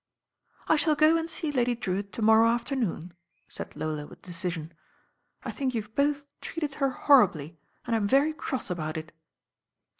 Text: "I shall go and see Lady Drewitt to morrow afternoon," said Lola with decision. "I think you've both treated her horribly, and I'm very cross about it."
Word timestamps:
"I 0.67 0.77
shall 0.77 0.95
go 0.95 1.15
and 1.15 1.29
see 1.29 1.51
Lady 1.51 1.75
Drewitt 1.75 2.11
to 2.13 2.23
morrow 2.23 2.49
afternoon," 2.49 3.13
said 3.47 3.75
Lola 3.75 4.07
with 4.07 4.23
decision. 4.23 4.73
"I 5.43 5.51
think 5.51 5.75
you've 5.75 5.93
both 5.93 6.25
treated 6.41 6.73
her 6.81 6.89
horribly, 6.89 7.59
and 7.85 7.95
I'm 7.95 8.07
very 8.07 8.33
cross 8.33 8.71
about 8.71 8.97
it." 8.97 9.11